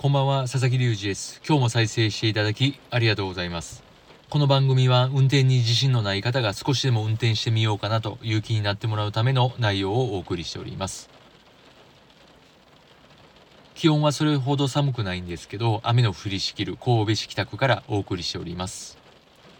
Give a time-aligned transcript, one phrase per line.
[0.00, 1.42] こんばんは、佐々木隆二です。
[1.44, 3.82] 今日も再生していただきありがとうございます。
[4.30, 11.10] この番組は運転に自信のない方が少しでも運転してみようかなという気になってもらうための内容をお送りしております。
[13.74, 18.98] 気温はそれほど寒くないんですけど、雨の降りしきる神戸市北区からお送りしております。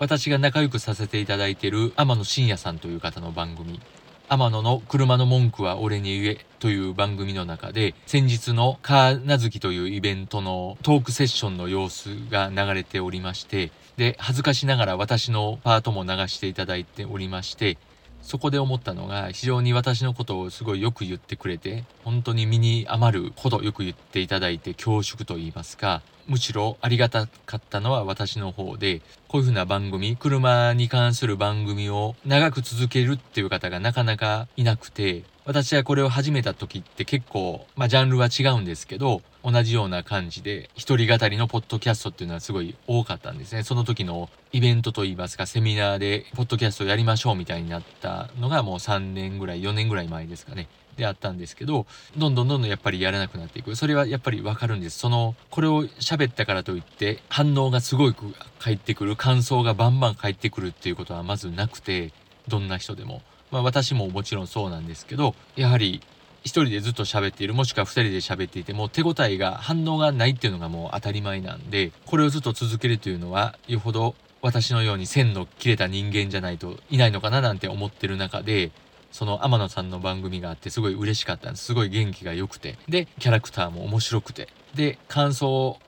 [0.00, 3.80] 私が仲良くさせていただいている天野真也さんという方の番組、
[4.26, 17.76] 天野の車の文句は俺に言えという番組の中で先日のカーナズキというイベントのトークセッションの様子が流れておりましてで恥ずかしながら私のパートも流していただいておりまして
[18.22, 43.62] そこで思ったのが非常に私のことをすごいよく言ってくれて本当に身に余るほどよく言っていただいて恐縮と言いますかむしろありがたかったのは私の方でこういうふうな番組車に関する番組を長く続けるっていう方がなかなかいなくて私はこれを始めた時って結構まあジャンルは違うんですけど同じような感じで一人語りのポッドキャストっていうのはすごい多かったんですね。
[43.62, 50.66] その時のイベントといいますかセミナーでポッドキャストをやりましょうみたいになったのがもう3年ぐらい4年ぐらい前ですかね。
[50.96, 53.76] であったんですけどどんどんどんどんやっぱりやらなくなっていく。
[53.76, 54.98] それはやっぱりわかるんです。
[54.98, 58.14] そのこれを喋ったからといって反応がすごい
[58.58, 62.12] 返ってくる感想がバンバン返ってくるっていうことはまずなくて
[62.48, 63.22] どんな人でも。
[63.50, 66.00] まあ私ももちろんそうなんですけどやはり
[66.42, 78.72] 一人でずっと喋っているもしくは二人で喋っていても手応えが反応がないっていうのがもう当たり前なんでこれをずっと続けるというのはよほど私のように線の切れた人間じゃないといないのかななんて思ってる中で
[79.14, 81.66] その天野さんの番組があってすごい嬉しかったんです。
[81.66, 82.76] すごい元気が良くて。
[82.88, 84.48] でキャラクターも面白くて。
[84.74, 85.78] で感想を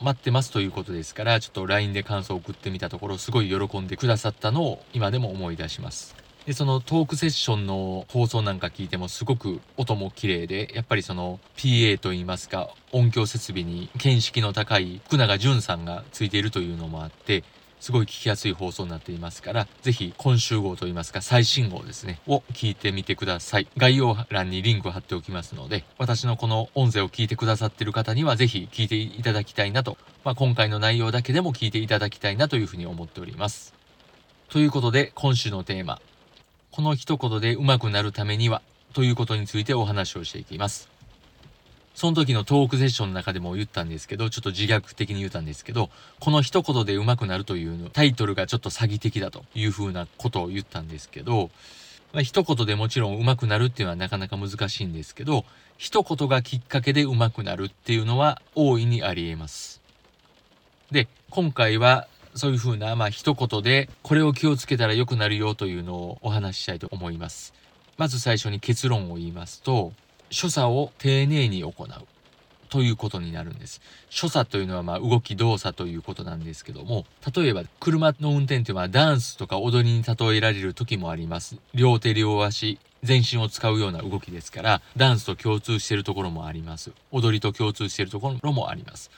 [0.00, 6.16] 待ってますということですからちょっと LINE で感想を送ってみたところすごい喜んでくださったのを今でも思い出します。
[6.44, 17.44] でそのトークセッションの放送なんか聞いてもすごく音も綺麗でやっぱりその PA といいますか音響設備に見識の高い福永淳さんがついているというのもあって
[17.82, 23.66] すごい聞きやすい放送になっていますから、ぜひ今週号といいますか最新号ですね、を聞いてみてください。
[23.76, 33.74] 概要欄にリンクを貼っておきますので、私のこの音声を聞いてくださっている方にはぜひ聞いていただきたいなと、まあ、今回の内容だけでも聞いていただきたいなというふうに思っております。
[34.48, 36.00] ということで、今週のテーマ、
[36.70, 38.62] この一言で上手くなるためには、
[38.92, 40.91] ということについてお話をしていきます。
[41.94, 51.50] その時のトークセッションの中でも言ったんですけど、ちょっと自虐的に言ったんですけど、この一言で上手くなるという、タイトルがちょっと詐欺的だというふうなことを言ったんですけど、
[52.12, 55.44] まあ、一言でもちろん上手くなるっていうのはなかなか難しいんですけど、
[55.78, 59.80] 一言がきっかけで上手くなるっていうのは大いにあり得ます。
[60.90, 67.54] で、今回はそういうふうな、まあ一言でこれを気をつけたら良くなるよというのをお話ししたいと思います。
[67.96, 69.92] まず最初に結論を言いますと、
[70.32, 71.86] 所作を丁寧に行う
[72.70, 73.82] ということになるんです。
[74.08, 77.04] 所作というのはまあ動き動作ということなんですけども、
[77.36, 81.58] 例えば車の運転というのはダンスとか踊りに例えられる時もあります。
[81.74, 86.92] 両手両足、全身を使うような動きですから、ダンスと共通しているところもあります。
[87.10, 89.10] 踊りと共通しているところもあります。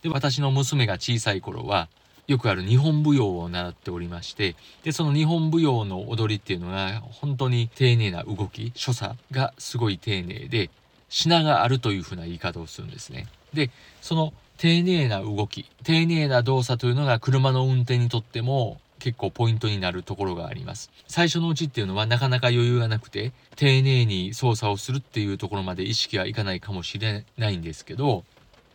[0.00, 1.88] で、私の娘が小さい頃は、
[2.32, 10.70] よくある日本舞踊を習っておりまして、で、その日本舞踊の踊りっていうのが本当に丁寧な動き、所作がすごい丁寧で、
[11.08, 13.26] 品があるというふうな言い方をするんですね。
[13.52, 13.70] で、
[14.00, 20.90] その丁寧な動き、丁寧な動作というのが車の運転にとっても結構ポイントになるところがあります。
[21.08, 28.24] 最初のうちっていうのはなかなか余裕がなくて、丁寧に操作をするっていうところまで意識はいかないかもしれないんですけど、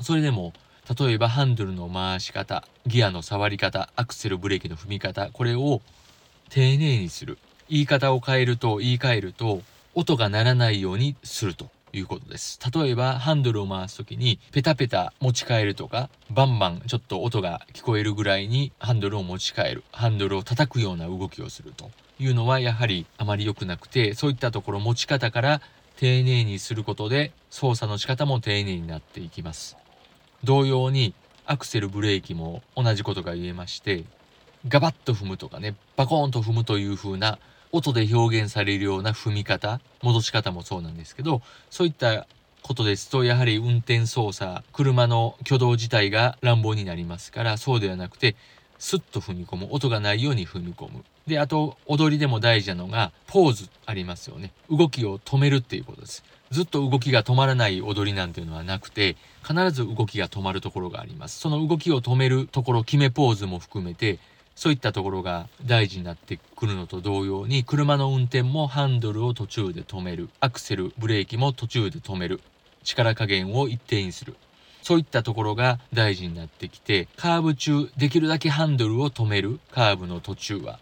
[0.00, 0.52] それでも
[0.98, 5.80] 例えばハンドルの回し方、ギアの触り方、アクセルブレーキの踏み方、これを
[6.50, 7.38] 丁寧にする。
[7.70, 9.62] 言い方を変えると、言い換えると、
[9.94, 12.58] 音が鳴らないようにするということです。
[12.70, 19.84] 例えば、ハンドルを回すときに、ペタペタ持ち替えるとか、バンバンちょっと音が聞こえるぐらいにハンドルを持ち替える。
[19.90, 25.62] ハンドルを叩くような動きをするというのは、やはりあまり良くなくて、そういったところ持ち方から
[25.96, 29.78] 丁寧にすることで、操作の仕方も丁寧になっていきます。
[30.44, 31.14] 同様に
[31.46, 34.04] アクセルブレーキも同じことが言えまして
[34.68, 37.38] ガバッと踏むとかねバコーンと踏むという風な
[37.72, 42.26] 音で表現されるような踏み方戻し方もそうなんですけどそういった
[42.62, 48.36] ことですとやはり運転操作車の挙動自体が乱暴になりますからそうではなくて
[48.78, 51.04] スッと踏み込む音がないように踏み込む。
[51.26, 54.52] であと踊りでも大事なのがポーズありますよね。
[54.70, 56.24] 動きを止めるっていうことです。
[56.50, 61.40] ずっと動きが止まらない踊りなんていうのはなくて必ず動きが止まるところがあります。
[61.40, 64.18] その動きを止めるところ決めポーズも含めて
[64.54, 70.28] そういったところが大事になってくるのと同様に車の運転もハンドルを途中で止める。
[70.40, 72.40] アクセルブレーキも途中で止める。
[72.84, 74.36] 力加減を一定にする。
[74.82, 79.58] そういったところが大事になってきてカーブ中できるだけハンドルを止める。
[79.72, 80.78] カーブの途中は。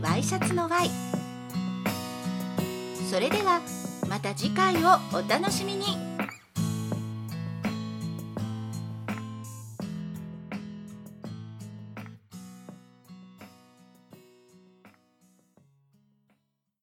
[0.00, 0.88] ワイシャツの y
[3.10, 3.60] それでは
[4.08, 4.78] また次回を
[5.12, 6.05] お楽しみに。